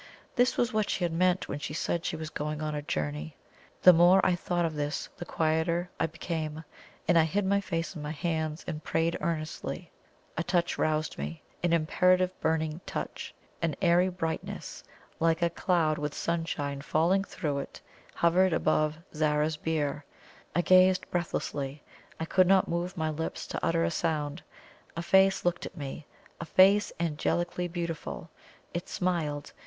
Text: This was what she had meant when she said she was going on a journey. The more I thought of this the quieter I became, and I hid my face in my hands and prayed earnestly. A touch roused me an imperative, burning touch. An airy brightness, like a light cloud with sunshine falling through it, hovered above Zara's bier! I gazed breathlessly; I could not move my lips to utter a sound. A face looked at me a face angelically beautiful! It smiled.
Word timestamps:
This 0.35 0.57
was 0.57 0.73
what 0.73 0.89
she 0.89 1.03
had 1.03 1.13
meant 1.13 1.47
when 1.47 1.59
she 1.59 1.75
said 1.75 2.05
she 2.05 2.15
was 2.15 2.31
going 2.31 2.59
on 2.59 2.73
a 2.73 2.81
journey. 2.81 3.35
The 3.83 3.93
more 3.93 4.19
I 4.25 4.33
thought 4.35 4.65
of 4.65 4.73
this 4.73 5.07
the 5.15 5.25
quieter 5.25 5.91
I 5.99 6.07
became, 6.07 6.63
and 7.07 7.19
I 7.19 7.23
hid 7.23 7.45
my 7.45 7.61
face 7.61 7.95
in 7.95 8.01
my 8.01 8.09
hands 8.09 8.63
and 8.65 8.83
prayed 8.83 9.15
earnestly. 9.21 9.91
A 10.37 10.41
touch 10.43 10.79
roused 10.79 11.19
me 11.19 11.43
an 11.61 11.71
imperative, 11.71 12.31
burning 12.41 12.81
touch. 12.87 13.35
An 13.61 13.75
airy 13.79 14.09
brightness, 14.09 14.83
like 15.19 15.43
a 15.43 15.45
light 15.45 15.55
cloud 15.55 15.99
with 15.99 16.15
sunshine 16.15 16.81
falling 16.81 17.23
through 17.23 17.59
it, 17.59 17.79
hovered 18.15 18.53
above 18.53 18.97
Zara's 19.13 19.55
bier! 19.57 20.03
I 20.55 20.61
gazed 20.61 21.07
breathlessly; 21.11 21.83
I 22.19 22.25
could 22.25 22.47
not 22.47 22.67
move 22.67 22.97
my 22.97 23.11
lips 23.11 23.45
to 23.45 23.63
utter 23.63 23.83
a 23.83 23.91
sound. 23.91 24.41
A 24.97 25.03
face 25.03 25.45
looked 25.45 25.67
at 25.67 25.77
me 25.77 26.07
a 26.39 26.45
face 26.45 26.91
angelically 26.99 27.67
beautiful! 27.67 28.31
It 28.73 28.89
smiled. 28.89 29.53